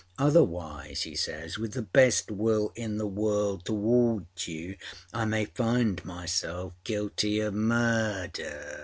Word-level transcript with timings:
Otherwise,â 0.17 1.03
he 1.11 1.15
says, 1.15 1.57
âwith 1.57 1.73
the 1.73 1.83
best 1.83 2.31
will 2.31 2.71
in 2.73 2.97
the 2.97 3.05
world 3.05 3.63
towards 3.63 4.47
you, 4.47 4.75
I 5.13 5.25
may 5.25 5.45
find 5.45 6.03
myself 6.03 6.73
guilty 6.83 7.39
of 7.39 7.53
murder! 7.53 8.79